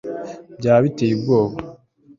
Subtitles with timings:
[0.59, 1.55] byaba biteye ubwoba